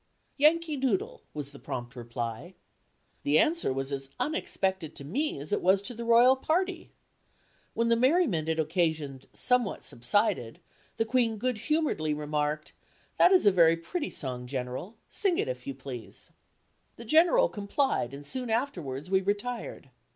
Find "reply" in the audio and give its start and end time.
1.95-2.55